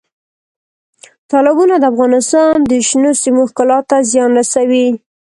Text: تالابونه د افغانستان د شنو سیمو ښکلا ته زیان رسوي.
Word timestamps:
تالابونه 1.29 1.75
د 1.79 1.83
افغانستان 1.93 2.53
د 2.69 2.71
شنو 2.87 3.11
سیمو 3.21 3.43
ښکلا 3.49 3.79
ته 3.89 3.97
زیان 4.11 4.29
رسوي. 4.39 4.87